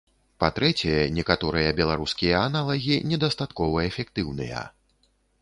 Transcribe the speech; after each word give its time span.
Па-трэцяе, 0.43 1.03
некаторыя 1.17 1.75
беларускія 1.81 2.41
аналагі 2.47 2.95
недастаткова 3.13 3.87
эфектыўныя. 3.93 4.65